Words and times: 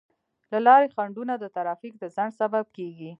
د 0.51 0.53
لارې 0.65 0.87
خنډونه 0.95 1.33
د 1.39 1.45
ترافیک 1.55 1.93
د 1.99 2.03
ځنډ 2.15 2.31
سبب 2.41 2.65
کیږي. 2.77 3.09